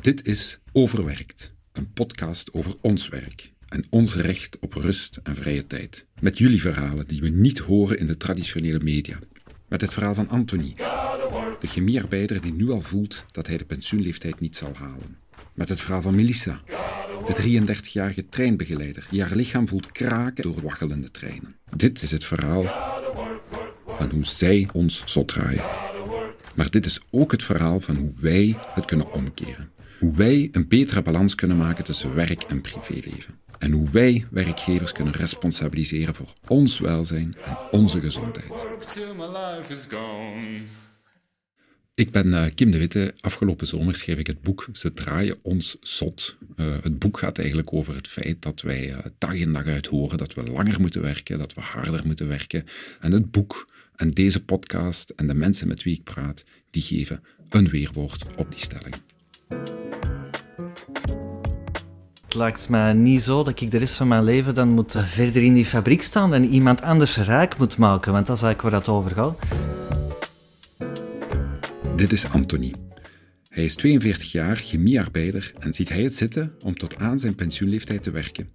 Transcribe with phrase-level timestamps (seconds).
[0.00, 5.66] Dit is Overwerkt, een podcast over ons werk en ons recht op rust en vrije
[5.66, 6.06] tijd.
[6.20, 9.18] Met jullie verhalen die we niet horen in de traditionele media.
[9.68, 10.74] Met het verhaal van Anthony,
[11.60, 15.16] de chemiearbeider die nu al voelt dat hij de pensioenleeftijd niet zal halen.
[15.54, 16.60] Met het verhaal van Melissa,
[17.26, 21.56] de 33-jarige treinbegeleider die haar lichaam voelt kraken door waggelende treinen.
[21.76, 22.62] Dit is het verhaal
[23.86, 25.64] van hoe zij ons zot draaien.
[26.54, 29.70] Maar dit is ook het verhaal van hoe wij het kunnen omkeren.
[30.00, 33.34] Hoe wij een betere balans kunnen maken tussen werk en privéleven.
[33.58, 38.50] En hoe wij werkgevers kunnen responsabiliseren voor ons welzijn en onze gezondheid.
[41.94, 43.14] Ik ben uh, Kim de Witte.
[43.20, 46.36] Afgelopen zomer schreef ik het boek Ze draaien ons zot.
[46.56, 49.86] Uh, het boek gaat eigenlijk over het feit dat wij uh, dag in dag uit
[49.86, 52.64] horen dat we langer moeten werken, dat we harder moeten werken.
[53.00, 57.22] En het boek en deze podcast en de mensen met wie ik praat, die geven
[57.48, 58.94] een weerwoord op die stelling.
[62.30, 65.42] Het lijkt mij niet zo dat ik de rest van mijn leven dan moet verder
[65.42, 68.84] in die fabriek staan en iemand anders rijk moet maken, want dat is eigenlijk waar
[68.84, 69.38] dat over gaat.
[71.96, 72.74] Dit is Anthony.
[73.48, 78.02] Hij is 42 jaar, chemiearbeider en ziet hij het zitten om tot aan zijn pensioenleeftijd
[78.02, 78.48] te werken.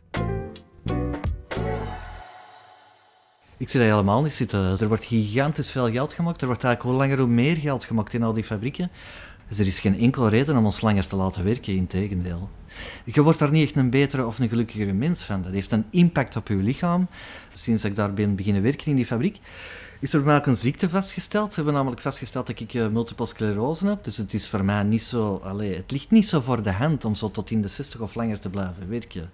[3.58, 4.78] Ik zie dat helemaal niet zitten.
[4.80, 6.42] Er wordt gigantisch veel geld gemaakt.
[6.42, 8.92] Er wordt eigenlijk hoe langer hoe meer geld gemaakt in al die fabrieken.
[9.48, 12.50] Dus er is geen enkele reden om ons langer te laten werken, integendeel.
[13.04, 15.42] Je wordt daar niet echt een betere of een gelukkigere mens van.
[15.42, 17.08] Dat heeft een impact op je lichaam.
[17.52, 19.40] Sinds ik daar ben beginnen werken in die fabriek,
[20.00, 21.50] is er bij ook een ziekte vastgesteld.
[21.50, 24.04] Ze hebben namelijk vastgesteld dat ik uh, multiple sclerose heb.
[24.04, 25.42] Dus het is voor mij niet zo...
[25.44, 28.16] Allez, het ligt niet zo voor de hand om zo tot in de 60 of
[28.16, 29.30] langer te blijven werken.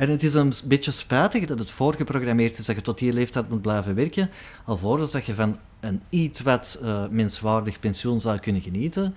[0.00, 3.48] En het is een beetje spijtig dat het voorgeprogrammeerd is dat je tot die leeftijd
[3.48, 4.30] moet blijven werken,
[4.64, 9.14] alvorens dat je van een iets wat uh, menswaardig pensioen zou kunnen genieten.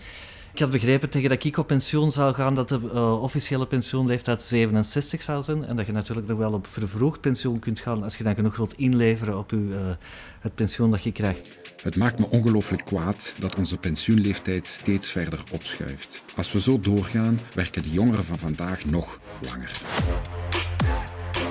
[0.53, 4.41] Ik had begrepen tegen dat ik op pensioen zou gaan dat de uh, officiële pensioenleeftijd
[4.41, 5.65] 67 zou zijn.
[5.65, 8.55] En dat je natuurlijk nog wel op vervroegd pensioen kunt gaan als je dan genoeg
[8.55, 9.77] wilt inleveren op je, uh,
[10.39, 11.59] het pensioen dat je krijgt.
[11.83, 16.21] Het maakt me ongelooflijk kwaad dat onze pensioenleeftijd steeds verder opschuift.
[16.35, 19.81] Als we zo doorgaan, werken de jongeren van vandaag nog langer.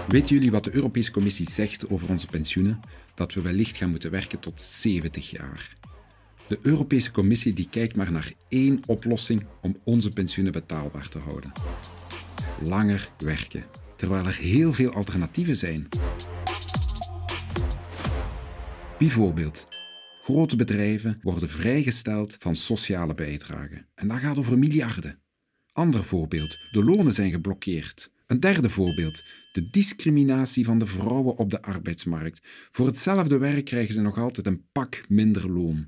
[0.09, 2.81] Weten jullie wat de Europese Commissie zegt over onze pensioenen?
[3.15, 5.77] Dat we wellicht gaan moeten werken tot 70 jaar.
[6.47, 11.53] De Europese Commissie die kijkt maar naar één oplossing om onze pensioenen betaalbaar te houden.
[12.65, 13.65] Langer werken,
[13.97, 15.89] terwijl er heel veel alternatieven zijn.
[18.99, 19.67] Bijvoorbeeld,
[20.23, 23.87] grote bedrijven worden vrijgesteld van sociale bijdragen.
[23.95, 25.19] En dat gaat over miljarden.
[25.73, 28.11] Ander voorbeeld, de lonen zijn geblokkeerd.
[28.27, 32.41] Een derde voorbeeld, de discriminatie van de vrouwen op de arbeidsmarkt.
[32.71, 35.87] Voor hetzelfde werk krijgen ze nog altijd een pak minder loon.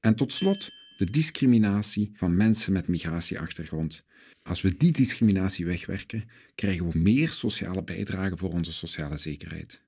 [0.00, 4.04] En tot slot de discriminatie van mensen met migratieachtergrond.
[4.42, 6.24] Als we die discriminatie wegwerken,
[6.54, 9.82] krijgen we meer sociale bijdragen voor onze sociale zekerheid.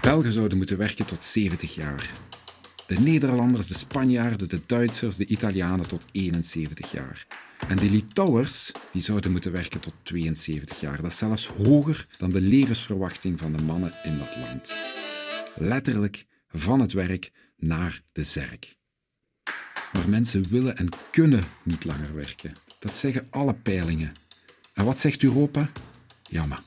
[0.00, 2.12] Belgen zouden moeten werken tot 70 jaar.
[2.86, 7.26] De Nederlanders, de Spanjaarden, de Duitsers, de Italianen tot 71 jaar.
[7.68, 11.02] En de Litouwers die zouden moeten werken tot 72 jaar.
[11.02, 14.74] Dat is zelfs hoger dan de levensverwachting van de mannen in dat land.
[15.54, 18.76] Letterlijk van het werk naar de zerk.
[19.92, 22.54] Maar mensen willen en kunnen niet langer werken.
[22.78, 24.12] Dat zeggen alle peilingen.
[24.72, 25.68] En wat zegt Europa?
[26.22, 26.62] Ja, maar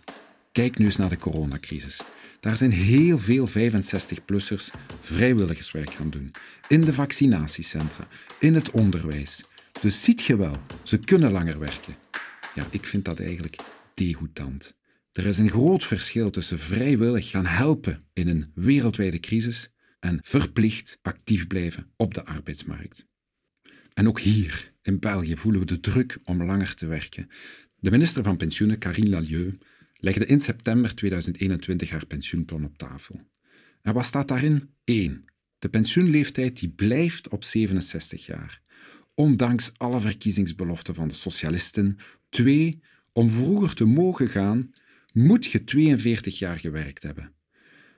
[0.51, 2.01] kijk nu eens naar de coronacrisis.
[2.39, 6.31] Daar zijn heel veel 65-plussers vrijwilligerswerk gaan doen.
[6.67, 8.07] In de vaccinatiecentra,
[8.39, 9.43] in het onderwijs.
[9.81, 11.95] Dus ziet je wel, ze kunnen langer werken.
[12.55, 13.55] Ja, ik vind dat eigenlijk
[13.93, 14.75] degoutant.
[15.11, 20.97] Er is een groot verschil tussen vrijwillig gaan helpen in een wereldwijde crisis en verplicht
[21.01, 23.05] actief blijven op de arbeidsmarkt.
[23.93, 27.29] En ook hier in België voelen we de druk om langer te werken.
[27.75, 29.57] De minister van Pensioenen, Karine Lalieu,
[29.93, 33.21] legde in september 2021 haar pensioenplan op tafel.
[33.81, 34.69] En wat staat daarin?
[34.83, 35.25] 1.
[35.59, 38.61] De pensioenleeftijd die blijft op 67 jaar,
[39.19, 41.97] ondanks alle verkiezingsbeloften van de socialisten.
[42.29, 42.81] 2.
[43.11, 44.71] Om vroeger te mogen gaan,
[45.13, 47.33] moet je 42 jaar gewerkt hebben.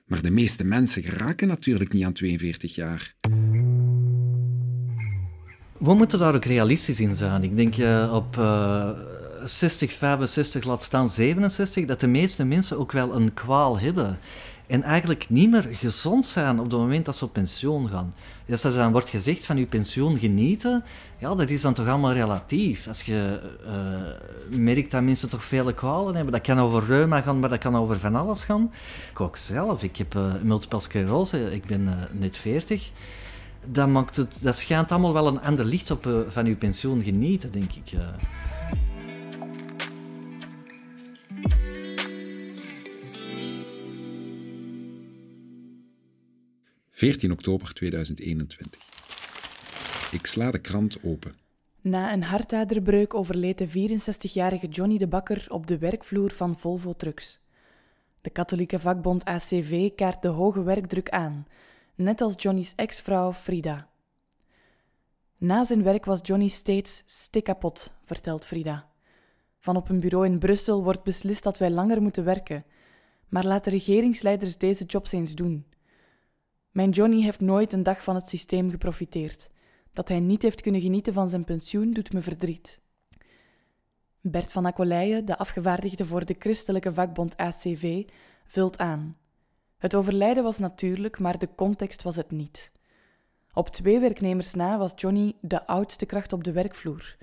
[0.05, 3.15] Maar de meeste mensen geraken natuurlijk niet aan 42 jaar.
[5.77, 7.43] We moeten daar ook realistisch in zijn.
[7.43, 8.89] Ik denk uh, op uh,
[9.43, 14.19] 60, 65, laat staan 67, dat de meeste mensen ook wel een kwaal hebben.
[14.69, 18.13] En eigenlijk niet meer gezond zijn op het moment dat ze op pensioen gaan.
[18.49, 20.83] Als er dan wordt gezegd van je pensioen genieten,
[21.17, 22.87] ja, dat is dan toch allemaal relatief.
[22.87, 23.39] Als je
[24.51, 27.59] uh, merkt dat mensen toch vele kwalen hebben, dat kan over reuma gaan, maar dat
[27.59, 28.71] kan over van alles gaan.
[29.11, 32.91] Ik ook zelf, ik heb uh, multiple sclerose, ik ben uh, net 40.
[33.65, 37.51] dat, maakt het, dat schijnt allemaal wel een ander licht op van uw pensioen genieten,
[37.51, 37.91] denk ik.
[46.99, 48.79] 14 oktober 2021.
[50.11, 51.33] Ik sla de krant open.
[51.81, 57.39] Na een hartaderbreuk overleed de 64-jarige Johnny de Bakker op de werkvloer van Volvo Trucks.
[58.21, 61.47] De katholieke vakbond ACV kaart de hoge werkdruk aan,
[61.95, 63.89] net als Johnny's ex-vrouw Frida.
[65.37, 68.89] Na zijn werk was Johnny steeds stikkapot, vertelt Frida.
[69.59, 72.65] Van op een bureau in Brussel wordt beslist dat wij langer moeten werken,
[73.27, 75.68] maar laat de regeringsleiders deze jobs eens doen.
[76.71, 79.49] Mijn Johnny heeft nooit een dag van het systeem geprofiteerd.
[79.93, 82.79] Dat hij niet heeft kunnen genieten van zijn pensioen doet me verdriet.
[84.21, 88.03] Bert van Akoleije, de afgevaardigde voor de christelijke vakbond ACV,
[88.45, 89.17] vult aan.
[89.77, 92.71] Het overlijden was natuurlijk, maar de context was het niet.
[93.53, 97.17] Op twee werknemers na was Johnny de oudste kracht op de werkvloer.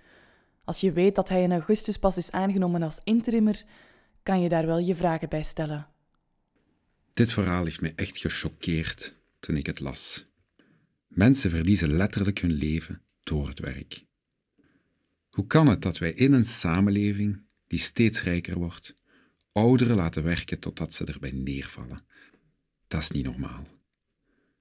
[0.64, 3.64] Als je weet dat hij in augustus pas is aangenomen als interimmer,
[4.22, 5.86] kan je daar wel je vragen bij stellen.
[7.12, 10.26] Dit verhaal heeft me echt gechoqueerd toen ik het las.
[11.06, 14.04] Mensen verliezen letterlijk hun leven door het werk.
[15.30, 18.94] Hoe kan het dat wij in een samenleving die steeds rijker wordt,
[19.52, 22.06] ouderen laten werken totdat ze erbij neervallen?
[22.86, 23.66] Dat is niet normaal.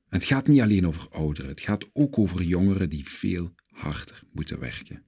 [0.10, 4.22] En het gaat niet alleen over ouderen, het gaat ook over jongeren die veel harder
[4.32, 5.06] moeten werken.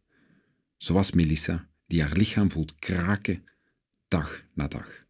[0.78, 3.44] Zoals Melissa, die haar lichaam voelt kraken
[4.08, 5.07] dag na dag.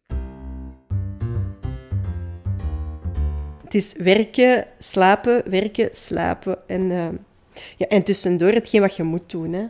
[3.68, 6.68] Het is werken, slapen, werken, slapen.
[6.68, 7.08] En, uh,
[7.76, 9.52] ja, en tussendoor hetgeen wat je moet doen.
[9.52, 9.66] Hè.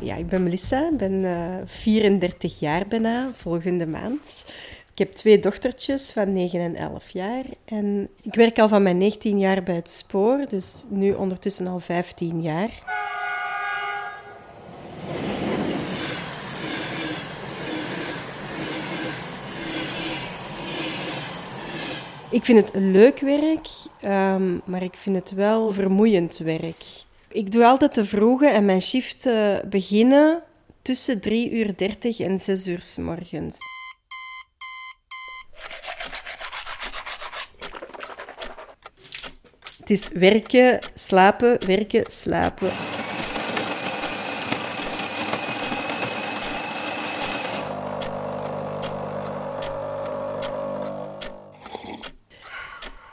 [0.00, 4.52] Ja, ik ben Melissa, ik ben uh, eh, 34 jaar bijna, volgende maand.
[4.92, 7.44] Ik heb twee dochtertjes van 9 en 11 jaar.
[7.64, 11.80] En ik werk al van mijn 19 jaar bij het spoor, dus nu ondertussen al
[11.80, 12.70] 15 jaar.
[22.30, 23.66] Ik vind het leuk werk,
[24.04, 26.84] um, maar ik vind het wel vermoeiend werk.
[27.28, 29.28] Ik doe altijd de vroege en mijn shift
[29.68, 30.42] beginnen
[30.82, 33.58] tussen 3 uur 30 en 6 uur s morgens.
[39.78, 42.70] Het is werken, slapen, werken, slapen.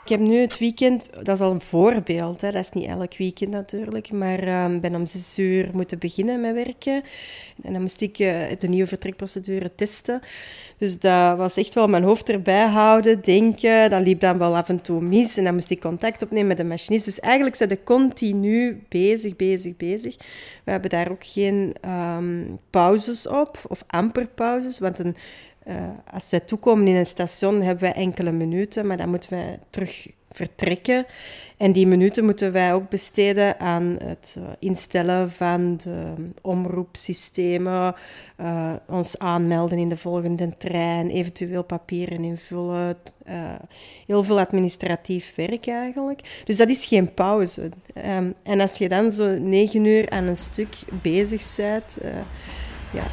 [0.06, 3.16] Ik heb nu het weekend, dat is al een voorbeeld, hè, dat is niet elk
[3.16, 7.02] weekend natuurlijk, maar ehm, ben om zes uur moeten beginnen met werken.
[7.62, 10.20] En dan moest ik uh, de nieuwe vertrekprocedure testen.
[10.78, 13.90] Dus dat was echt wel mijn hoofd erbij houden, denken.
[13.90, 16.56] Dan liep dan wel af en toe mis en dan moest ik contact opnemen met
[16.56, 17.04] de machinist.
[17.04, 20.16] Dus eigenlijk zijn we continu bezig, bezig, bezig.
[20.64, 25.16] We hebben daar ook geen um, pauzes op, of amper pauzes, want een
[25.68, 25.74] uh,
[26.12, 30.06] als wij toekomen in een station, hebben wij enkele minuten, maar dan moeten wij terug
[30.30, 31.06] vertrekken.
[31.56, 37.94] En die minuten moeten wij ook besteden aan het uh, instellen van de omroepsystemen,
[38.40, 42.96] uh, ons aanmelden in de volgende trein, eventueel papieren invullen.
[44.06, 46.42] heel veel administratief werk eigenlijk.
[46.44, 47.70] Dus dat is geen pauze.
[48.06, 51.96] Um, en als je dan zo negen uur aan een stuk bezig bent,
[52.92, 53.04] ja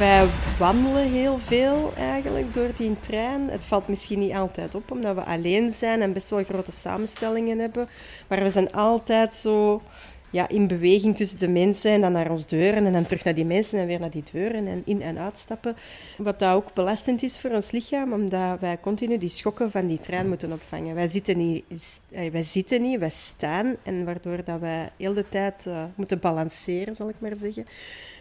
[0.00, 0.28] Wij
[0.58, 3.48] wandelen heel veel eigenlijk door die trein.
[3.48, 7.58] Het valt misschien niet altijd op, omdat we alleen zijn en best wel grote samenstellingen
[7.58, 7.88] hebben.
[8.28, 9.82] Maar we zijn altijd zo
[10.30, 13.34] ja, in beweging tussen de mensen en dan naar ons deuren en dan terug naar
[13.34, 15.76] die mensen en weer naar die deuren en in- en uitstappen.
[16.16, 20.00] Wat dat ook belastend is voor ons lichaam, omdat wij continu die schokken van die
[20.00, 20.94] trein moeten opvangen.
[20.94, 21.64] Wij zitten niet,
[22.10, 26.18] eh, wij, zitten niet, wij staan en waardoor dat wij heel de tijd uh, moeten
[26.18, 27.66] balanceren, zal ik maar zeggen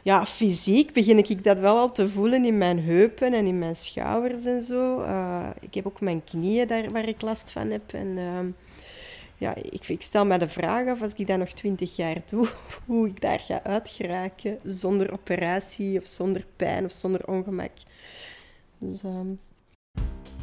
[0.04, 3.75] ja, fysiek begin ik dat wel al te voelen in mijn heupen en in mijn
[3.75, 5.01] schouders en zo.
[5.01, 7.94] Uh, ik heb ook mijn knieën daar waar ik last van heb.
[7.94, 8.39] En uh,
[9.39, 12.50] ja, ik, ik, stel me de vraag af, als ik dat nog twintig jaar doe,
[12.86, 17.72] hoe ik daar ga uitgeraken zonder operatie of zonder pijn of zonder ongemak.
[18.77, 19.19] Dus, uh...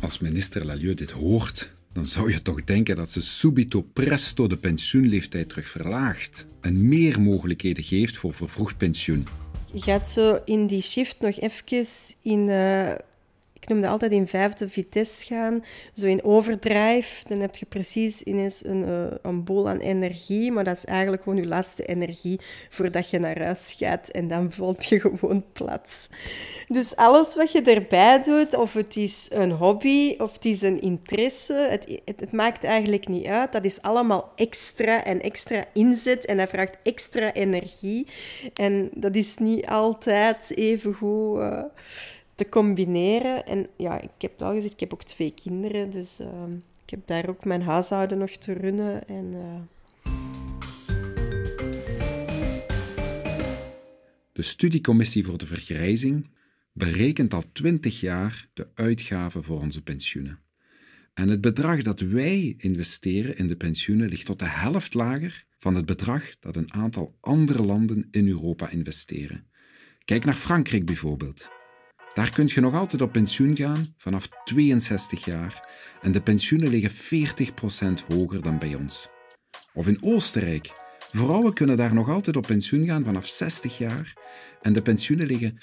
[0.01, 4.57] Als minister Lalieu dit hoort, dan zou je toch denken dat ze subito presto de
[4.57, 9.27] pensioenleeftijd terug verlaagt en meer mogelijkheden geeft voor vervroegd pensioen.
[9.73, 11.87] Je gaat zo in die shift nog even
[12.23, 12.93] in, uh,
[13.67, 15.65] ik ik noem dat altijd in vijfde vitesse gaan.
[15.93, 20.65] Zo in overdrive, dan heb je precies ineens een, uh, een bol aan energie, maar
[20.65, 24.85] dat is eigenlijk gewoon je laatste energie voordat je naar huis gaat en dan valt
[24.85, 26.09] je gewoon plat.
[26.69, 30.81] Dus alles wat je erbij doet, of het is een hobby of het is een
[30.81, 33.53] interesse, het, het, maakt eigenlijk niet uit.
[33.53, 38.07] Dat is allemaal extra en extra inzet en dat vraagt extra energie.
[38.55, 41.63] En dat is niet altijd even goed uh,
[42.37, 43.47] te combineren.
[43.47, 46.27] En ja, ik heb al gezegd, ik heb ook twee kinderen, dus uh,
[46.85, 49.09] ik heb daar ook mijn huishouden nog te runnen.
[49.09, 49.61] En, uh...
[54.33, 56.31] De studiecommissie voor de vergrijzing
[56.73, 60.39] berekent al twintig jaar de uitgaven voor onze pensioenen.
[61.15, 65.75] En het bedrag dat wij investeren in de pensioenen ligt tot de helft lager van
[65.75, 69.47] het bedrag dat een aantal andere landen in Europa investeren.
[70.05, 71.49] Kijk naar Frankrijk bijvoorbeeld.
[72.17, 76.91] Daar kun je nog altijd op pensioen gaan vanaf 62 jaar en de pensioenen liggen
[78.03, 79.09] 40% hoger dan bij ons.
[79.75, 80.73] Of in Oostenrijk.
[81.11, 84.13] Vrouwen kunnen daar nog altijd op pensioen gaan vanaf 60 jaar
[84.61, 85.59] en de pensioenen liggen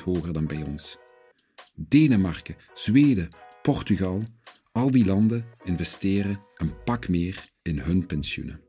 [0.00, 0.96] 50% hoger dan bij ons.
[1.74, 3.28] Denemarken, Zweden,
[3.62, 4.22] Portugal,
[4.72, 8.60] al die landen investeren een pak meer in hun pensioenen.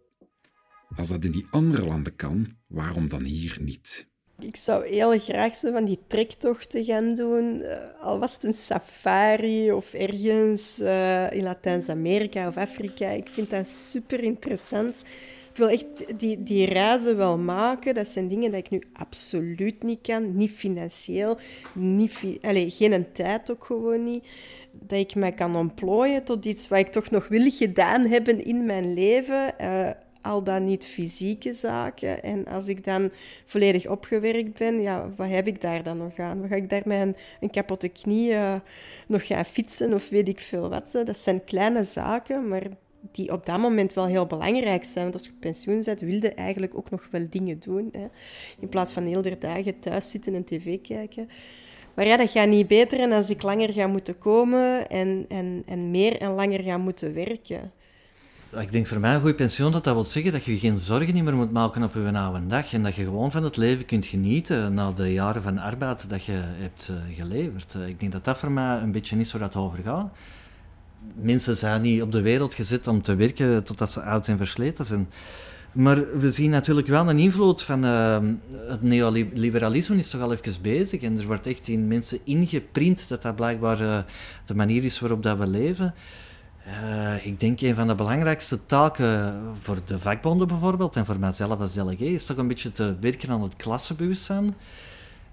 [0.95, 4.11] Als dat in die andere landen kan, waarom dan hier niet?
[4.39, 8.53] Ik zou heel graag zo van die trektochten gaan doen, uh, al was het een
[8.53, 13.09] safari of ergens uh, in Latijns-Amerika of Afrika.
[13.09, 15.03] Ik vind dat super interessant.
[15.51, 17.93] Ik wil echt die, die reizen wel maken.
[17.93, 20.35] Dat zijn dingen dat ik nu absoluut niet kan.
[20.35, 21.37] Niet financieel,
[21.73, 24.27] niet fi Allez, geen tijd ook gewoon niet.
[24.71, 28.65] Dat ik mij kan ontplooien tot iets wat ik toch nog wil gedaan hebben in
[28.65, 29.53] mijn leven.
[29.61, 29.89] Uh,
[30.23, 32.23] al dan niet fysieke zaken.
[32.23, 33.11] En als ik dan
[33.45, 36.41] volledig opgewerkt ben, ja, wat heb ik daar dan nog aan?
[36.41, 38.55] Wat ga ik daar met een, kapotte knie uh,
[39.07, 40.91] nog gaan fietsen of weet ik veel wat?
[40.91, 42.63] Dat zijn kleine zaken, maar
[43.11, 45.03] die op dat moment wel heel belangrijk zijn.
[45.03, 47.89] Want als je op pensioen bent, wilde eigenlijk ook nog wel dingen doen.
[47.91, 48.07] Hè?
[48.59, 51.29] In plaats van heel de dagen thuis zitten en tv kijken.
[51.93, 55.63] Maar ja, dat gaat niet beter en als ik langer ga moeten komen en, en,
[55.65, 57.71] en meer en langer ga moeten werken.
[58.59, 61.23] Ik denk voor mij een goed pensioen dat dat wil zeggen dat je geen zorgen
[61.23, 64.05] meer moet maken op je oude dag en dat je gewoon van het leven kunt
[64.05, 67.75] genieten na de jaren van arbeid dat je hebt eh, geleverd.
[67.75, 70.11] Eh, ik denk dat dat voor mij een beetje is waar dat over gaat.
[71.15, 74.85] Mensen zijn niet op de wereld gezet om te werken totdat ze oud en versleten
[74.85, 75.09] zijn.
[75.71, 78.17] Maar we zien natuurlijk wel een invloed van uh,
[78.67, 81.01] het neoliberalisme is toch al even bezig.
[81.01, 84.05] En er wordt echt in mensen ingeprint dat dat blijkbaar
[84.45, 85.93] de manier is waarop dat we leven.
[86.67, 91.59] Uh, ik denk een van de belangrijkste taken voor de vakbonden bijvoorbeeld en voor mijzelf
[91.59, 94.55] als delegé is toch een beetje te werken aan het klassenbewustzijn.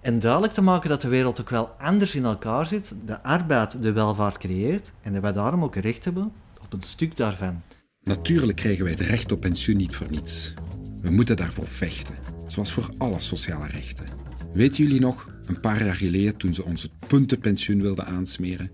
[0.00, 2.94] En duidelijk te maken dat de wereld ook wel anders in elkaar zit.
[3.06, 6.32] De arbeid de welvaart creëert en dat wij daarom ook recht hebben
[6.62, 7.62] op een stuk daarvan.
[8.02, 10.54] Natuurlijk krijgen wij het recht op pensioen niet voor niets.
[11.00, 12.14] We moeten daarvoor vechten,
[12.46, 14.06] zoals voor alle sociale rechten.
[14.52, 18.70] Weten jullie nog, een paar jaar geleden toen ze ons het puntenpensioen wilden aansmeren?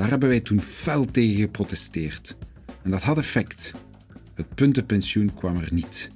[0.00, 2.36] Daar hebben wij toen fel tegen geprotesteerd.
[2.82, 3.72] En dat had effect.
[4.34, 6.10] Het puntenpensioen kwam er niet.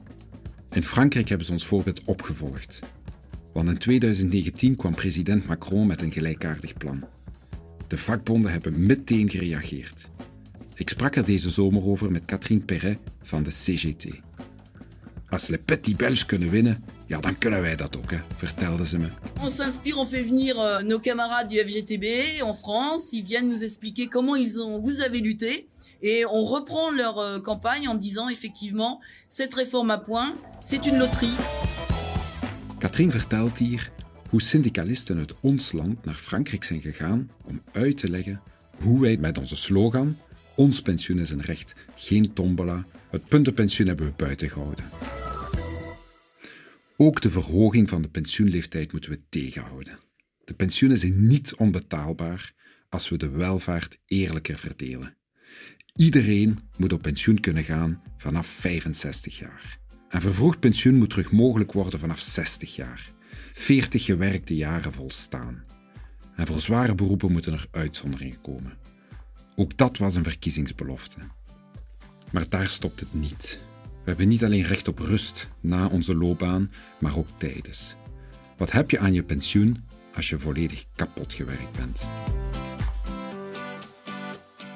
[0.73, 2.79] In Frankrijk hebben ze ons voorbeeld opgevolgd.
[3.53, 7.05] Want in 2019 kwam president Macron met een gelijkaardig plan.
[7.87, 10.09] De vakbonden hebben meteen gereageerd.
[10.75, 14.07] Ik sprak er deze zomer over met Catherine Perret van de CGT.
[15.29, 18.99] Als les petits Belges kunnen winnen, ja, dan kunnen wij dat ook, hè, vertelde ze
[18.99, 19.09] me.
[19.41, 22.05] On s'inspire, on fait venir euh, nos camarades du FGTB
[22.43, 23.17] en France.
[23.17, 25.69] Ils viennent nous expliquer comment ils ont, vous avez lutté.
[26.01, 30.99] Et on reprend leur euh, campagne en disant effectivement, cette réforme à point, c'est une
[30.99, 31.37] loterie.
[32.79, 33.91] Katrien vertelt hier
[34.31, 38.41] hoe syndicalisten uit ons land naar Frankrijk zijn gegaan om uit te leggen
[38.83, 40.17] hoe wij met onze slogan
[40.57, 44.85] ons pensioen is een recht, geen tombola, het puntenpensioen hebben we buiten gehouden.
[47.05, 49.99] Ook de verhoging van de pensioenleeftijd moeten we tegenhouden.
[50.45, 52.55] De pensioenen zijn niet onbetaalbaar
[52.89, 55.17] als we de welvaart eerlijker verdelen.
[55.95, 59.79] Iedereen moet op pensioen kunnen gaan vanaf 65 jaar.
[60.09, 63.13] En vervroegd pensioen moet terug mogelijk worden vanaf 60 jaar.
[63.53, 65.65] 40 gewerkte jaren volstaan.
[66.37, 68.79] En voor zware beroepen moeten er uitzonderingen komen.
[69.55, 71.19] Ook dat was een verkiezingsbelofte.
[72.33, 73.59] Maar daar stopt het niet.
[74.05, 77.97] We hebben niet alleen recht op rust na onze loopbaan, maar ook tijdens.
[78.57, 79.85] Wat heb je aan je pensioen
[80.15, 82.05] als je volledig kapot gewerkt bent?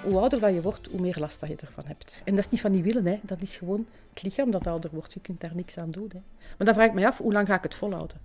[0.05, 2.21] Hoe ouder dat je wordt, hoe meer last dat je ervan hebt.
[2.25, 3.19] En dat is niet van die willen, hè.
[3.23, 5.15] dat is gewoon het lichaam dat ouder wordt.
[5.15, 6.11] Je kunt daar niks aan doen.
[6.13, 6.21] Hè.
[6.57, 8.17] Maar dan vraag ik me af, hoe lang ga ik het volhouden?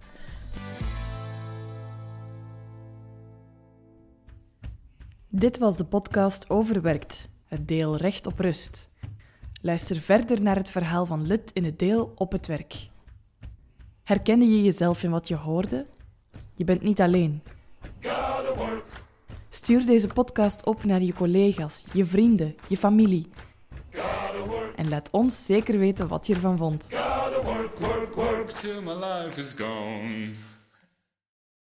[5.30, 8.92] Dit was de podcast Overwerkt, het deel Recht op Rust.
[9.66, 12.90] Luister verder naar het verhaal van Lid in het deel Op het Werk.
[14.04, 15.86] Herkende je jezelf in wat je hoorde?
[16.56, 17.44] Je bent niet alleen.
[19.50, 23.30] Stuur deze podcast op naar je collega's, je vrienden, je familie.
[24.76, 26.88] En laat ons zeker weten wat je ervan vond.